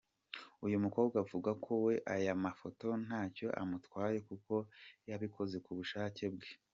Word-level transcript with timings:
Uyu 0.65 0.83
mukobwa 0.85 1.15
avuga 1.23 1.51
ko 1.63 1.71
we 1.85 1.93
aya 2.15 2.33
mafoto 2.45 2.87
ntacyo 3.05 3.47
amutwaye 3.61 4.17
kuko 4.27 4.53
yabikoze 5.09 5.55
ku 5.67 5.71
bushake 5.79 6.25
bwe. 6.35 6.49